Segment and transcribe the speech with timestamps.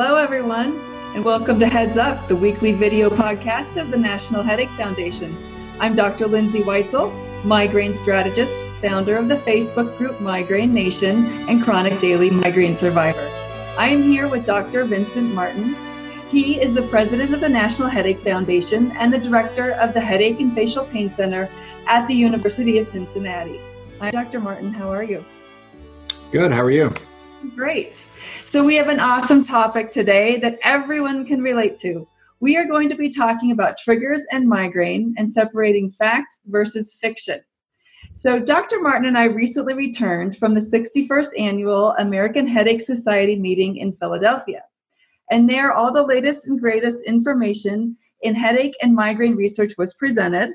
[0.00, 0.78] Hello, everyone,
[1.16, 5.36] and welcome to Heads Up, the weekly video podcast of the National Headache Foundation.
[5.80, 6.28] I'm Dr.
[6.28, 7.12] Lindsay Weitzel,
[7.44, 13.28] migraine strategist, founder of the Facebook group Migraine Nation, and chronic daily migraine survivor.
[13.76, 14.84] I am here with Dr.
[14.84, 15.74] Vincent Martin.
[16.30, 20.38] He is the president of the National Headache Foundation and the director of the Headache
[20.38, 21.50] and Facial Pain Center
[21.88, 23.60] at the University of Cincinnati.
[23.98, 24.38] Hi, Dr.
[24.38, 24.72] Martin.
[24.72, 25.24] How are you?
[26.30, 26.52] Good.
[26.52, 26.92] How are you?
[27.54, 28.04] Great.
[28.46, 32.08] So, we have an awesome topic today that everyone can relate to.
[32.40, 37.40] We are going to be talking about triggers and migraine and separating fact versus fiction.
[38.12, 38.80] So, Dr.
[38.80, 44.64] Martin and I recently returned from the 61st annual American Headache Society meeting in Philadelphia.
[45.30, 50.54] And there, all the latest and greatest information in headache and migraine research was presented.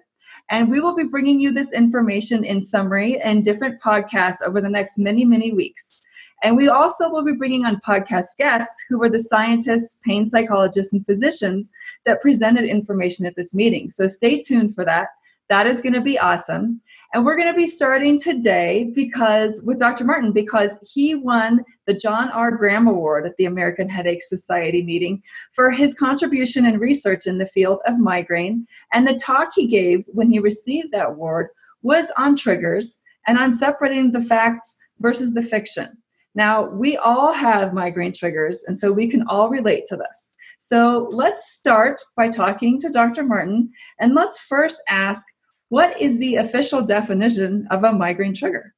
[0.49, 4.69] And we will be bringing you this information in summary and different podcasts over the
[4.69, 6.02] next many, many weeks.
[6.43, 10.91] And we also will be bringing on podcast guests who were the scientists, pain psychologists,
[10.91, 11.71] and physicians
[12.05, 13.89] that presented information at this meeting.
[13.89, 15.07] So stay tuned for that.
[15.49, 16.81] That is going to be awesome.
[17.13, 20.03] And we're going to be starting today because with Dr.
[20.03, 22.51] Martin because he won the John R.
[22.51, 27.45] Graham Award at the American Headache Society meeting for his contribution and research in the
[27.45, 28.65] field of migraine.
[28.93, 31.49] And the talk he gave when he received that award
[31.83, 35.97] was on triggers and on separating the facts versus the fiction.
[36.35, 40.31] Now, we all have migraine triggers, and so we can all relate to this.
[40.59, 43.23] So let's start by talking to Dr.
[43.23, 45.23] Martin, and let's first ask
[45.69, 48.73] what is the official definition of a migraine trigger?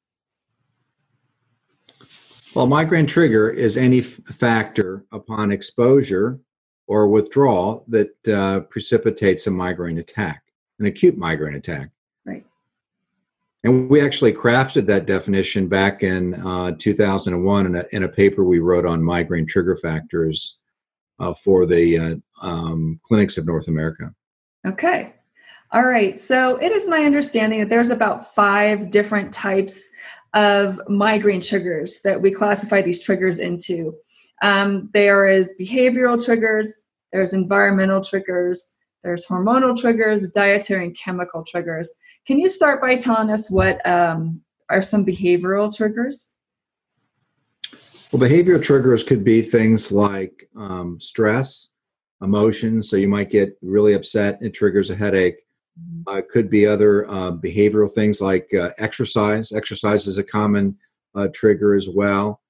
[2.55, 6.39] Well, migraine trigger is any f- factor upon exposure
[6.87, 10.43] or withdrawal that uh, precipitates a migraine attack,
[10.79, 11.89] an acute migraine attack.
[13.65, 18.43] And we actually crafted that definition back in uh, 2001 in a, in a, paper
[18.43, 20.59] we wrote on migraine trigger factors
[21.19, 24.13] uh, for the uh, um, clinics of North America.
[24.67, 25.15] Okay.
[25.71, 26.21] All right.
[26.21, 29.83] So it is my understanding that there's about five different types
[30.35, 33.95] of migraine triggers that we classify these triggers into.
[34.43, 41.93] Um, there is behavioral triggers, there's environmental triggers, there's hormonal triggers, dietary and chemical triggers.
[42.25, 46.31] Can you start by telling us what um, are some behavioral triggers?
[48.11, 51.71] Well, behavioral triggers could be things like um, stress,
[52.23, 52.89] emotions.
[52.89, 55.37] So you might get really upset, it triggers a headache.
[55.79, 56.17] Mm-hmm.
[56.17, 59.51] Uh, could be other uh, behavioral things like uh, exercise.
[59.51, 60.77] Exercise is a common
[61.13, 62.41] uh, trigger as well.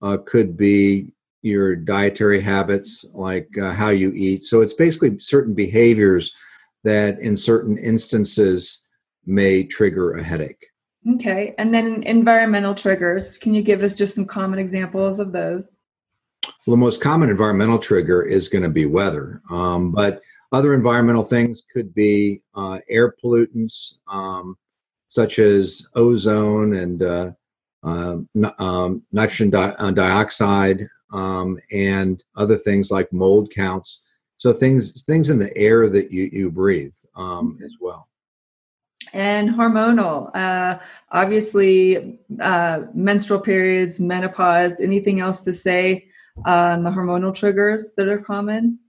[0.00, 1.12] Uh, could be
[1.44, 4.44] your dietary habits, like uh, how you eat.
[4.44, 6.34] So it's basically certain behaviors
[6.84, 8.88] that, in certain instances,
[9.26, 10.66] may trigger a headache.
[11.14, 11.54] Okay.
[11.58, 13.36] And then environmental triggers.
[13.36, 15.82] Can you give us just some common examples of those?
[16.66, 19.42] Well, the most common environmental trigger is going to be weather.
[19.50, 20.22] Um, but
[20.52, 24.56] other environmental things could be uh, air pollutants, um,
[25.08, 27.30] such as ozone and uh,
[27.82, 28.16] uh,
[28.58, 34.04] um, nitrogen di- uh, dioxide, um, and other things like mold counts.
[34.36, 38.08] So things things in the air that you you breathe um, as well.
[39.12, 40.78] And hormonal uh,
[41.12, 46.08] obviously uh, menstrual periods menopause anything else to say
[46.44, 48.80] on the hormonal triggers that are common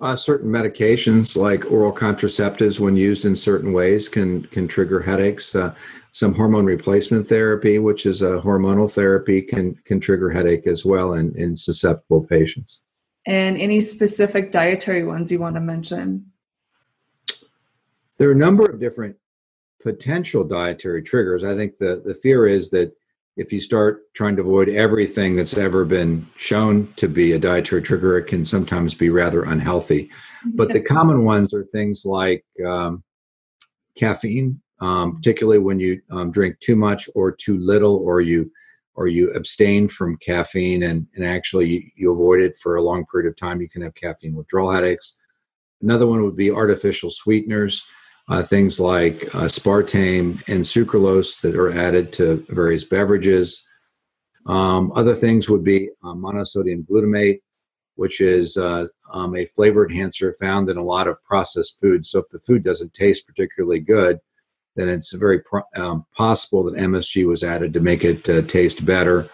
[0.00, 5.54] uh, certain medications like oral contraceptives when used in certain ways can can trigger headaches.
[5.54, 5.74] Uh,
[6.12, 11.14] some hormone replacement therapy which is a hormonal therapy can can trigger headache as well
[11.14, 12.82] in, in susceptible patients.
[13.26, 16.26] And any specific dietary ones you want to mention?
[18.18, 19.16] There are a number of different
[19.82, 21.42] potential dietary triggers.
[21.42, 22.92] I think the, the fear is that
[23.36, 27.82] if you start trying to avoid everything that's ever been shown to be a dietary
[27.82, 30.10] trigger, it can sometimes be rather unhealthy.
[30.54, 33.04] But the common ones are things like um,
[33.96, 38.50] caffeine, um, particularly when you um, drink too much or too little, or you
[38.94, 43.04] or you abstain from caffeine and, and actually you, you avoid it for a long
[43.12, 43.60] period of time.
[43.60, 45.18] You can have caffeine withdrawal headaches.
[45.82, 47.84] Another one would be artificial sweeteners
[48.28, 53.64] uh, things like uh, aspartame and sucralose that are added to various beverages.
[54.46, 57.40] Um, other things would be uh, monosodium glutamate,
[57.94, 62.10] which is uh, um, a flavor enhancer found in a lot of processed foods.
[62.10, 64.18] So if the food doesn't taste particularly good,
[64.74, 68.84] then it's very pro- um, possible that MSG was added to make it uh, taste
[68.84, 69.30] better.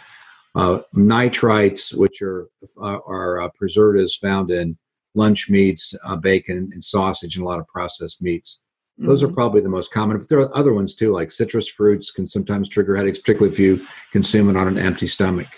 [0.55, 2.47] Uh, nitrites, which are
[2.79, 4.77] are preservatives found in
[5.15, 8.62] lunch meats, bacon, and sausage, and a lot of processed meats.
[8.99, 9.33] Those mm-hmm.
[9.33, 12.27] are probably the most common, but there are other ones too, like citrus fruits can
[12.27, 13.81] sometimes trigger headaches, particularly if you
[14.13, 15.49] consume it on an empty stomach.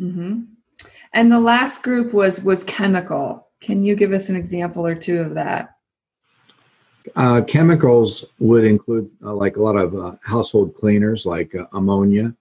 [0.00, 0.42] Mm-hmm.
[1.12, 3.48] And the last group was was chemical.
[3.60, 5.76] Can you give us an example or two of that?
[7.16, 12.34] Uh, chemicals would include uh, like a lot of uh, household cleaners, like uh, ammonia,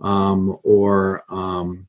[0.00, 1.86] um, or um,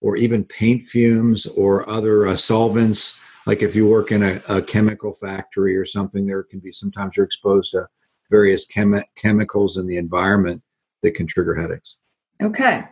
[0.00, 3.20] or even paint fumes or other uh, solvents.
[3.50, 7.16] Like if you work in a, a, chemical factory or something, there can be sometimes
[7.16, 7.88] you're exposed to
[8.30, 10.62] various chemi- chemicals in the environment
[11.02, 11.96] that can trigger headaches.
[12.40, 12.84] Okay.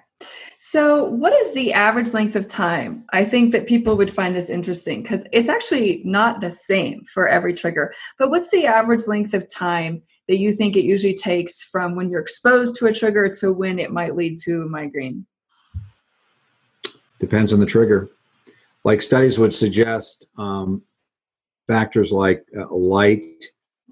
[0.58, 3.04] So, what is the average length of time?
[3.12, 7.28] I think that people would find this interesting because it's actually not the same for
[7.28, 7.94] every trigger.
[8.18, 12.10] But what's the average length of time that you think it usually takes from when
[12.10, 15.24] you're exposed to a trigger to when it might lead to a migraine?
[17.20, 18.10] Depends on the trigger.
[18.84, 20.82] Like studies would suggest, um,
[21.66, 23.26] factors like uh, light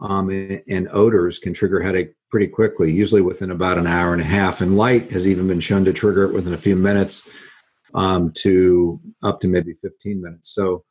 [0.01, 4.23] um, and, and odors can trigger headache pretty quickly, usually within about an hour and
[4.23, 4.61] a half.
[4.61, 7.29] And light has even been shown to trigger it within a few minutes
[7.95, 10.55] um, to up to maybe 15 minutes.
[10.55, 10.85] So,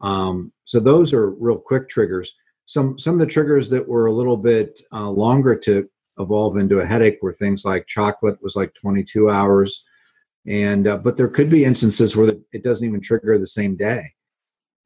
[0.00, 2.34] um, so those are real quick triggers.
[2.66, 5.88] Some some of the triggers that were a little bit uh, longer to
[6.18, 9.84] evolve into a headache were things like chocolate was like 22 hours,
[10.46, 14.02] and uh, but there could be instances where it doesn't even trigger the same day.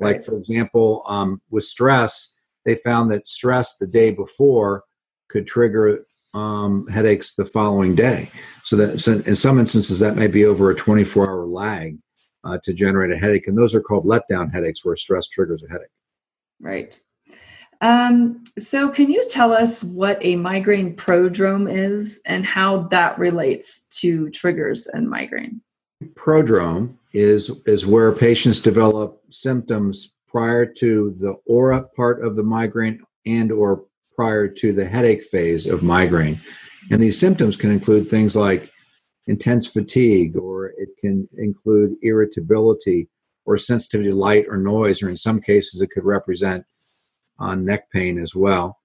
[0.01, 0.25] Like right.
[0.25, 4.85] for example, um, with stress, they found that stress the day before
[5.29, 6.05] could trigger
[6.35, 8.31] um, headaches the following day.
[8.65, 11.97] So that so in some instances that may be over a 24 hour lag
[12.43, 15.71] uh, to generate a headache, and those are called letdown headaches, where stress triggers a
[15.71, 15.89] headache.
[16.61, 17.01] Right.
[17.85, 23.87] Um, so, can you tell us what a migraine prodrome is and how that relates
[24.01, 25.61] to triggers and migraine?
[26.15, 33.03] Prodrome is is where patients develop symptoms prior to the aura part of the migraine
[33.27, 33.85] and or
[34.17, 36.41] prior to the headache phase of migraine.
[36.91, 38.73] And these symptoms can include things like
[39.27, 43.11] intense fatigue, or it can include irritability,
[43.45, 46.65] or sensitivity to light or noise, or in some cases, it could represent
[47.39, 48.79] uh, neck pain as well.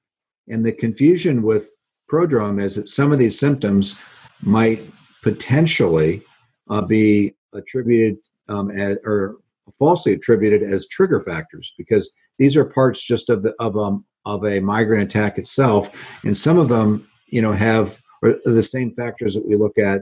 [0.48, 1.70] And the confusion with
[2.12, 4.02] prodrome is that some of these symptoms
[4.42, 4.90] might
[5.22, 6.24] potentially
[6.70, 8.18] uh, be attributed
[8.48, 9.38] um, as, or
[9.78, 14.46] falsely attributed as trigger factors because these are parts just of the of um, of
[14.46, 19.48] a migraine attack itself, and some of them, you know, have the same factors that
[19.48, 20.02] we look at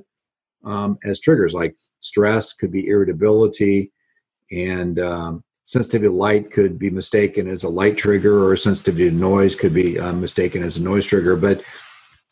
[0.65, 3.91] um, as triggers, like stress could be irritability,
[4.51, 9.53] and um, sensitivity light could be mistaken as a light trigger, or sensitivity to noise
[9.53, 11.35] could be uh, mistaken as a noise trigger.
[11.35, 11.61] But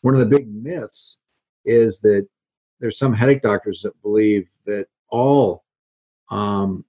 [0.00, 1.20] one of the big myths
[1.66, 2.26] is that
[2.80, 5.64] there's some headache doctors that believe that all
[6.30, 6.86] um,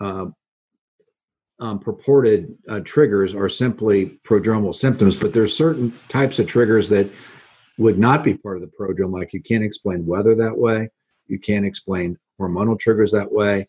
[0.00, 0.26] uh,
[1.60, 7.10] um, purported uh, triggers are simply prodromal symptoms, but there's certain types of triggers that
[7.78, 9.12] would not be part of the prodrome.
[9.12, 10.90] Like you can't explain weather that way,
[11.26, 13.66] you can't explain hormonal triggers that way,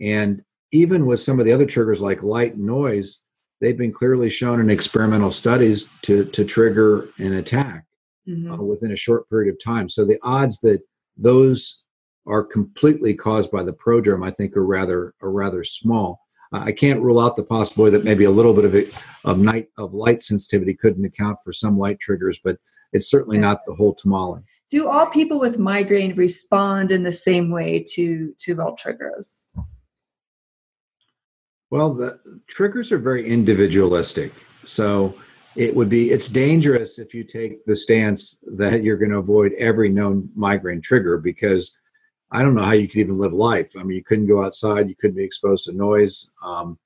[0.00, 0.40] and
[0.74, 3.24] even with some of the other triggers like light and noise,
[3.60, 7.84] they've been clearly shown in experimental studies to to trigger an attack
[8.28, 8.52] mm-hmm.
[8.52, 9.88] uh, within a short period of time.
[9.88, 10.80] So the odds that
[11.16, 11.84] those
[12.26, 16.20] are completely caused by the prodrome, I think, are rather are rather small.
[16.52, 19.68] I can't rule out the possibility that maybe a little bit of it, of night
[19.78, 22.58] of light sensitivity couldn't account for some light triggers, but
[22.92, 24.42] it's certainly not the whole tamale.
[24.70, 29.48] Do all people with migraine respond in the same way to to all triggers?
[31.74, 34.32] Well, the triggers are very individualistic.
[34.64, 35.16] So
[35.56, 39.54] it would be it's dangerous if you take the stance that you're going to avoid
[39.54, 41.76] every known migraine trigger because
[42.30, 43.72] I don't know how you could even live life.
[43.76, 46.30] I mean, you couldn't go outside, you couldn't be exposed to noise.
[46.44, 46.78] Um,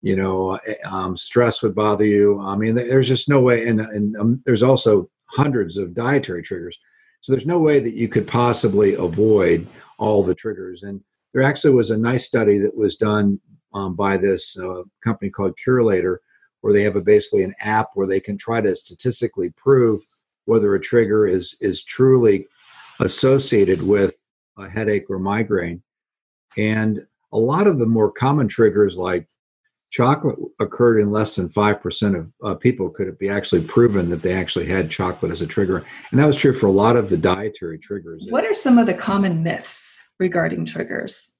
[0.00, 2.40] you know, eh, um, stress would bother you.
[2.40, 3.66] I mean, there's just no way.
[3.66, 6.78] And, and um, there's also hundreds of dietary triggers.
[7.20, 9.68] So there's no way that you could possibly avoid
[9.98, 10.82] all the triggers.
[10.82, 11.02] And
[11.34, 13.38] there actually was a nice study that was done
[13.72, 16.18] um, by this uh, company called Curelator,
[16.60, 20.00] where they have a, basically an app where they can try to statistically prove
[20.44, 22.46] whether a trigger is is truly
[23.00, 24.16] associated with
[24.58, 25.82] a headache or migraine.
[26.56, 27.00] And
[27.32, 29.28] a lot of the more common triggers, like
[29.90, 34.22] chocolate, occurred in less than 5% of uh, people could it be actually proven that
[34.22, 35.84] they actually had chocolate as a trigger.
[36.10, 38.26] And that was true for a lot of the dietary triggers.
[38.28, 41.36] What are some of the common myths regarding triggers?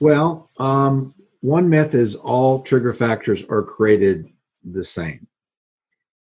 [0.00, 4.26] Well, um, one myth is all trigger factors are created
[4.64, 5.26] the same.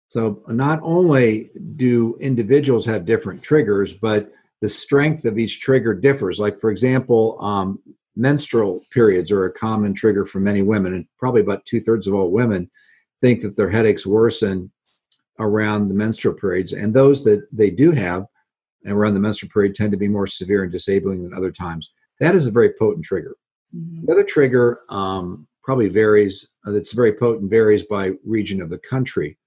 [0.09, 6.39] So, not only do individuals have different triggers, but the strength of each trigger differs.
[6.39, 7.79] Like, for example, um,
[8.15, 12.13] menstrual periods are a common trigger for many women, and probably about two thirds of
[12.13, 12.69] all women
[13.21, 14.71] think that their headaches worsen
[15.39, 16.73] around the menstrual periods.
[16.73, 18.25] And those that they do have,
[18.85, 21.91] around the menstrual period tend to be more severe and disabling than other times.
[22.19, 23.35] That is a very potent trigger.
[23.75, 24.05] Mm-hmm.
[24.05, 29.37] The other trigger um, probably varies, that's very potent, varies by region of the country.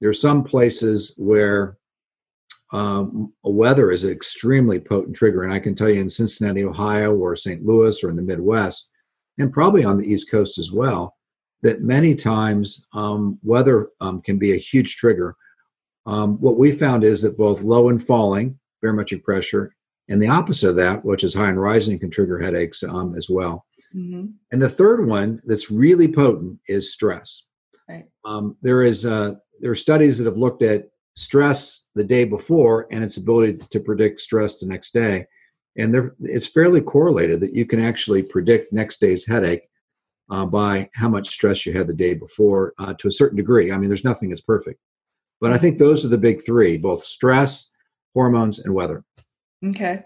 [0.00, 1.78] There are some places where
[2.72, 5.42] um, weather is an extremely potent trigger.
[5.42, 7.64] And I can tell you in Cincinnati, Ohio, or St.
[7.64, 8.90] Louis, or in the Midwest,
[9.38, 11.16] and probably on the East Coast as well,
[11.62, 15.36] that many times um, weather um, can be a huge trigger.
[16.06, 19.72] Um, what we found is that both low and falling barometric pressure,
[20.08, 23.28] and the opposite of that, which is high and rising, can trigger headaches um, as
[23.28, 23.64] well.
[23.94, 24.26] Mm-hmm.
[24.52, 27.48] And the third one that's really potent is stress.
[27.88, 28.04] Right.
[28.24, 32.86] Um, there is uh, there are studies that have looked at stress the day before
[32.90, 35.26] and its ability to predict stress the next day.
[35.78, 39.68] And it's fairly correlated that you can actually predict next day's headache
[40.30, 43.70] uh, by how much stress you had the day before uh, to a certain degree.
[43.70, 44.80] I mean, there's nothing that's perfect.
[45.40, 47.72] But I think those are the big three both stress,
[48.14, 49.04] hormones, and weather.
[49.64, 50.02] Okay.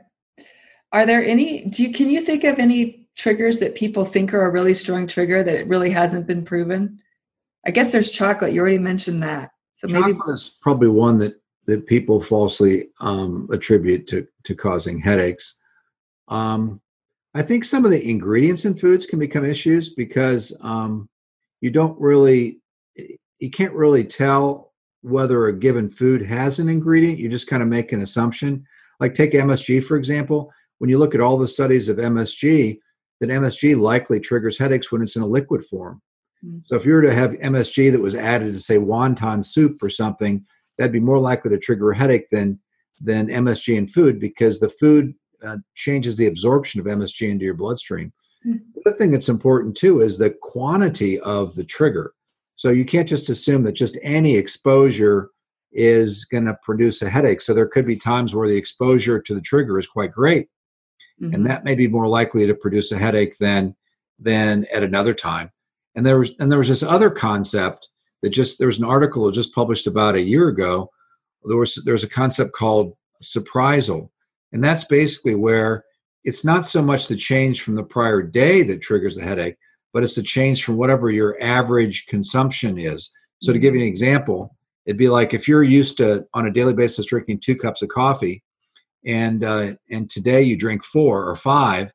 [0.92, 4.48] Are there any, do you, can you think of any triggers that people think are
[4.48, 6.98] a really strong trigger that it really hasn't been proven?
[7.66, 8.52] I guess there's chocolate.
[8.52, 9.50] You already mentioned that.
[9.74, 14.98] So Chocolate maybe is probably one that that people falsely um, attribute to to causing
[14.98, 15.58] headaches.
[16.28, 16.80] Um,
[17.34, 21.08] I think some of the ingredients in foods can become issues because um,
[21.60, 22.60] you don't really
[23.38, 24.72] you can't really tell
[25.02, 27.18] whether a given food has an ingredient.
[27.18, 28.66] You just kind of make an assumption.
[28.98, 30.52] Like take MSG for example.
[30.78, 32.80] When you look at all the studies of MSG,
[33.20, 36.00] that MSG likely triggers headaches when it's in a liquid form.
[36.44, 36.66] Mm.
[36.66, 39.90] So if you were to have MSG that was added to say wonton soup or
[39.90, 40.44] something,
[40.78, 42.58] that'd be more likely to trigger a headache than
[43.02, 47.54] than MSG in food because the food uh, changes the absorption of MSG into your
[47.54, 48.12] bloodstream.
[48.46, 48.60] Mm.
[48.74, 52.12] The other thing that's important too is the quantity of the trigger.
[52.56, 55.30] So you can't just assume that just any exposure
[55.72, 57.40] is going to produce a headache.
[57.40, 60.48] So there could be times where the exposure to the trigger is quite great,
[61.20, 61.34] mm-hmm.
[61.34, 63.74] and that may be more likely to produce a headache than
[64.18, 65.50] than at another time.
[65.94, 67.88] And there was and there was this other concept
[68.22, 70.90] that just there was an article just published about a year ago.
[71.44, 74.10] There was there's a concept called surprisal,
[74.52, 75.84] and that's basically where
[76.24, 79.56] it's not so much the change from the prior day that triggers the headache,
[79.92, 83.10] but it's the change from whatever your average consumption is.
[83.42, 86.52] So to give you an example, it'd be like if you're used to on a
[86.52, 88.42] daily basis drinking two cups of coffee,
[89.04, 91.92] and uh, and today you drink four or five,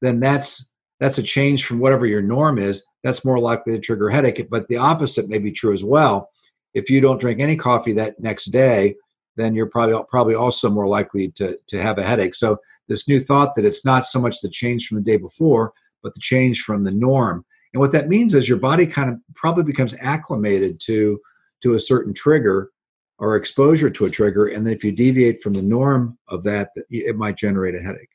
[0.00, 2.84] then that's that's a change from whatever your norm is.
[3.02, 4.48] That's more likely to trigger headache.
[4.50, 6.30] But the opposite may be true as well.
[6.74, 8.96] If you don't drink any coffee that next day,
[9.36, 12.34] then you're probably probably also more likely to, to have a headache.
[12.34, 12.58] So
[12.88, 15.72] this new thought that it's not so much the change from the day before,
[16.02, 17.44] but the change from the norm.
[17.74, 21.20] And what that means is your body kind of probably becomes acclimated to
[21.62, 22.70] to a certain trigger
[23.18, 26.70] or exposure to a trigger, and then if you deviate from the norm of that,
[26.90, 28.10] it might generate a headache.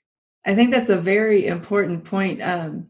[0.45, 2.41] I think that's a very important point.
[2.41, 2.87] Um,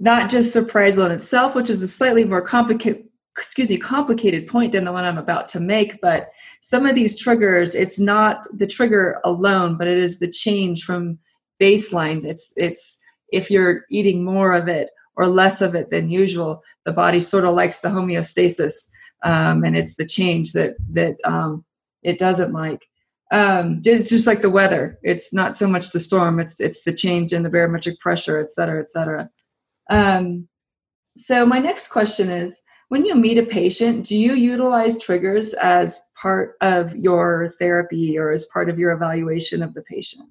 [0.00, 4.70] not just surprisal in itself, which is a slightly more complicated excuse me complicated point
[4.70, 6.28] than the one i'm about to make but
[6.60, 11.18] some of these triggers it's not the trigger alone but it is the change from
[11.60, 16.62] baseline it's it's if you're eating more of it or less of it than usual
[16.84, 18.88] the body sort of likes the homeostasis
[19.22, 21.64] um, and it's the change that that um,
[22.02, 22.86] it doesn't like
[23.34, 24.98] um, it's just like the weather.
[25.02, 28.52] It's not so much the storm; it's it's the change in the barometric pressure, et
[28.52, 29.28] cetera, et cetera.
[29.90, 30.48] Um,
[31.16, 36.00] so my next question is: When you meet a patient, do you utilize triggers as
[36.20, 40.28] part of your therapy or as part of your evaluation of the patient?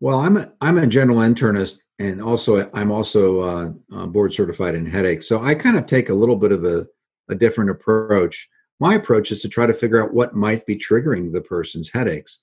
[0.00, 4.74] Well, I'm a, I'm a general internist, and also I'm also uh, uh, board certified
[4.74, 5.26] in headaches.
[5.26, 6.86] So I kind of take a little bit of a,
[7.28, 8.48] a different approach
[8.80, 12.42] my approach is to try to figure out what might be triggering the person's headaches.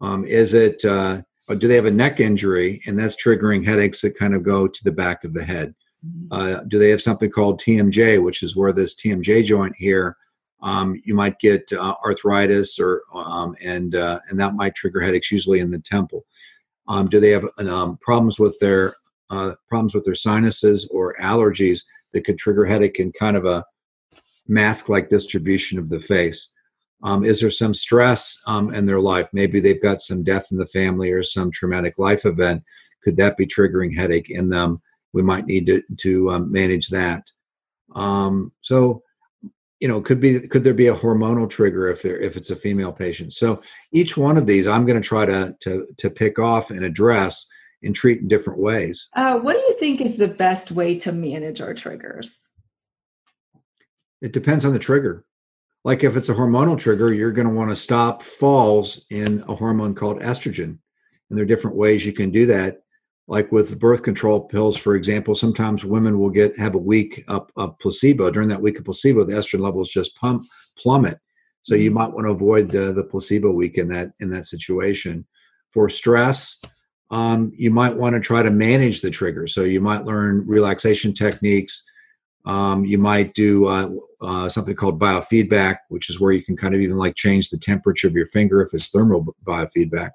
[0.00, 1.22] Um, is it, uh,
[1.58, 4.84] do they have a neck injury and that's triggering headaches that kind of go to
[4.84, 5.74] the back of the head?
[6.06, 6.26] Mm-hmm.
[6.30, 10.16] Uh, do they have something called TMJ, which is where this TMJ joint here,
[10.62, 15.30] um, you might get uh, arthritis or um, and uh, and that might trigger headaches
[15.30, 16.24] usually in the temple.
[16.88, 18.94] Um, do they have um, problems with their
[19.30, 23.64] uh, problems with their sinuses or allergies that could trigger headache in kind of a
[24.48, 26.52] mask like distribution of the face.
[27.02, 29.28] Um, is there some stress um, in their life?
[29.32, 32.64] Maybe they've got some death in the family or some traumatic life event.
[33.04, 34.82] Could that be triggering headache in them?
[35.12, 37.30] We might need to, to um, manage that.
[37.94, 39.02] Um, so,
[39.80, 42.56] you know, could be could there be a hormonal trigger if there if it's a
[42.56, 43.32] female patient?
[43.32, 43.62] So
[43.92, 47.48] each one of these, I'm going to try to to to pick off and address
[47.82, 49.08] and treat in different ways.
[49.14, 52.47] Uh, what do you think is the best way to manage our triggers?
[54.20, 55.24] It depends on the trigger.
[55.84, 59.54] like if it's a hormonal trigger, you're going to want to stop falls in a
[59.54, 60.78] hormone called estrogen.
[61.28, 62.82] And there are different ways you can do that.
[63.26, 67.50] Like with birth control pills, for example, sometimes women will get have a week of,
[67.56, 68.30] of placebo.
[68.30, 70.46] During that week of placebo, the estrogen levels just pump
[70.78, 71.18] plummet.
[71.62, 71.98] So you mm-hmm.
[71.98, 75.26] might want to avoid the, the placebo week in that in that situation.
[75.72, 76.60] For stress,
[77.10, 79.46] um, you might want to try to manage the trigger.
[79.46, 81.84] So you might learn relaxation techniques.
[82.44, 83.90] Um, you might do uh,
[84.22, 87.58] uh, something called biofeedback, which is where you can kind of even like change the
[87.58, 90.10] temperature of your finger if it's thermal biofeedback.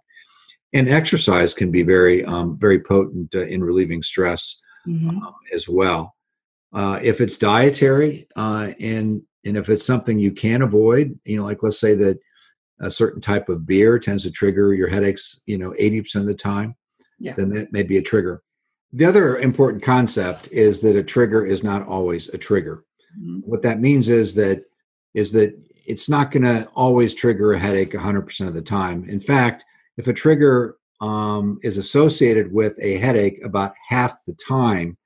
[0.74, 5.10] And exercise can be very, um, very potent uh, in relieving stress mm-hmm.
[5.10, 6.15] Um, as well.
[6.74, 11.44] Uh, if it's dietary uh, and and if it's something you can avoid, you know,
[11.44, 12.18] like let's say that
[12.80, 16.34] a certain type of beer tends to trigger your headaches, you know, 80% of the
[16.34, 16.75] time,
[17.20, 17.34] yeah.
[17.34, 18.42] then that may be a trigger.
[18.94, 22.86] The other important concept is that a trigger is not always a trigger.
[23.20, 23.40] Mm-hmm.
[23.40, 24.66] What that means is that
[25.16, 29.04] is that it's not going to always trigger a headache 100% of the time.
[29.10, 29.66] In fact,
[29.98, 34.98] if a trigger um, is associated with a headache about half the time,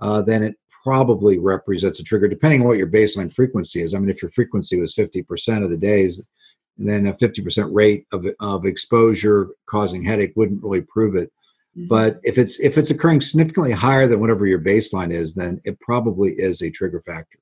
[0.00, 3.94] uh, then it probably represents a trigger, depending on what your baseline frequency is.
[3.94, 6.28] I mean, if your frequency was 50% of the days,
[6.76, 11.32] then a 50% rate of, of exposure causing headache wouldn't really prove it.
[11.78, 11.88] Mm-hmm.
[11.88, 15.78] But if it's if it's occurring significantly higher than whatever your baseline is, then it
[15.80, 17.38] probably is a trigger factor.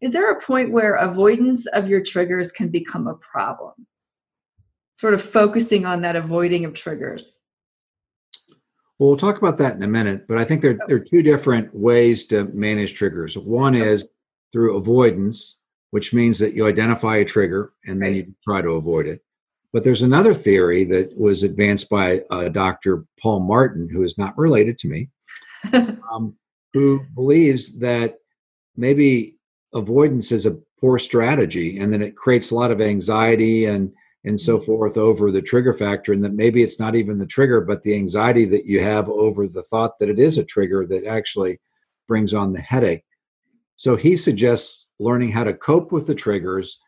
[0.00, 3.74] Is there a point where avoidance of your triggers can become a problem?
[4.96, 7.40] Sort of focusing on that avoiding of triggers.
[8.98, 11.22] Well, we'll talk about that in a minute, but I think there, there are two
[11.22, 13.36] different ways to manage triggers.
[13.36, 14.04] One is
[14.52, 19.06] through avoidance, which means that you identify a trigger and then you try to avoid
[19.06, 19.20] it.
[19.74, 23.04] But there's another theory that was advanced by uh, Dr.
[23.20, 25.08] Paul Martin, who is not related to me,
[26.12, 26.36] um,
[26.72, 28.14] who believes that
[28.76, 29.36] maybe
[29.74, 33.92] avoidance is a poor strategy and then it creates a lot of anxiety and
[34.26, 34.66] and so mm-hmm.
[34.66, 37.94] forth over the trigger factor and that maybe it's not even the trigger but the
[37.94, 41.58] anxiety that you have over the thought that it is a trigger that actually
[42.06, 43.04] brings on the headache
[43.76, 46.80] so he suggests learning how to cope with the triggers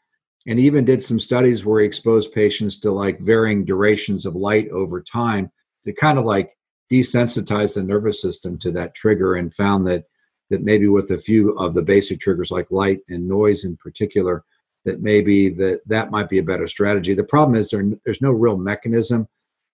[0.47, 4.69] and even did some studies where he exposed patients to like varying durations of light
[4.71, 5.51] over time
[5.85, 6.57] to kind of like
[6.91, 10.05] desensitize the nervous system to that trigger and found that
[10.49, 14.45] that maybe with a few of the basic triggers like light and noise in particular
[14.85, 17.13] that maybe that that might be a better strategy.
[17.13, 19.27] The problem is there, there's no real mechanism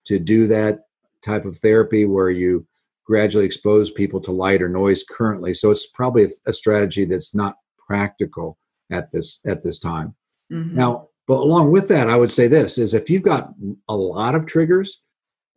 [0.07, 0.85] to do that
[1.23, 2.67] type of therapy where you
[3.05, 5.53] gradually expose people to light or noise currently.
[5.53, 7.57] So it's probably a, a strategy that's not
[7.87, 8.57] practical
[8.91, 10.15] at this at this time.
[10.53, 10.77] Mm-hmm.
[10.77, 13.53] Now, but along with that, I would say this is if you've got
[13.89, 15.03] a lot of triggers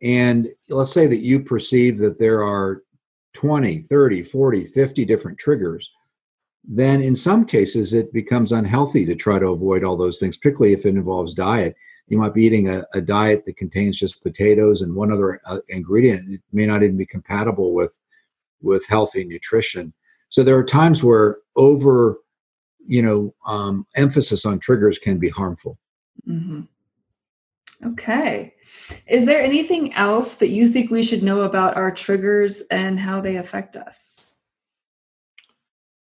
[0.02, 2.82] and let's say that you perceive that there are
[3.34, 5.90] 20, 30, 40, 50 different triggers,
[6.64, 10.72] then in some cases it becomes unhealthy to try to avoid all those things, particularly
[10.72, 11.76] if it involves diet.
[12.08, 15.58] You might be eating a, a diet that contains just potatoes and one other uh,
[15.68, 16.32] ingredient.
[16.32, 17.96] It may not even be compatible with
[18.62, 19.92] with healthy nutrition.
[20.28, 22.18] So there are times where over,
[22.86, 25.78] you know, um, emphasis on triggers can be harmful.
[26.28, 26.62] Mm-hmm.
[27.84, 28.54] Okay.
[29.06, 33.20] Is there anything else that you think we should know about our triggers and how
[33.20, 34.32] they affect us?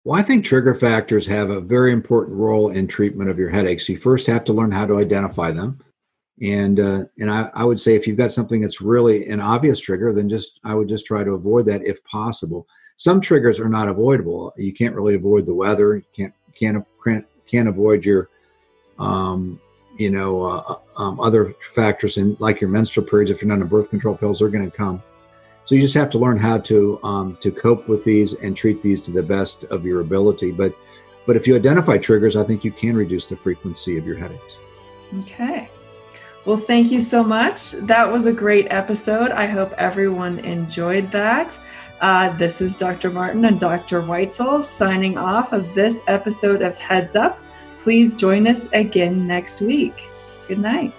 [0.04, 3.88] Well, I think trigger factors have a very important role in treatment of your headaches.
[3.88, 5.78] You first have to learn how to identify them.
[6.42, 9.78] And uh, and I, I would say if you've got something that's really an obvious
[9.78, 12.66] trigger, then just I would just try to avoid that if possible.
[12.96, 14.52] Some triggers are not avoidable.
[14.56, 15.96] You can't really avoid the weather.
[15.96, 16.86] You can't can't can't,
[17.46, 18.28] can't avoid your
[18.98, 19.60] um,
[19.98, 23.30] you know uh, um, other factors in like your menstrual periods.
[23.30, 25.02] If you're not on birth control pills, they're going to come.
[25.64, 28.82] So you just have to learn how to um, to cope with these and treat
[28.82, 30.52] these to the best of your ability.
[30.52, 30.74] But
[31.26, 34.58] but if you identify triggers, I think you can reduce the frequency of your headaches.
[35.20, 35.70] Okay.
[36.44, 37.72] Well, thank you so much.
[37.72, 39.30] That was a great episode.
[39.30, 41.56] I hope everyone enjoyed that.
[42.02, 43.10] Uh, this is Dr.
[43.10, 44.02] Martin and Dr.
[44.02, 47.38] Weitzel signing off of this episode of Heads Up.
[47.78, 50.08] Please join us again next week.
[50.48, 50.92] Good night.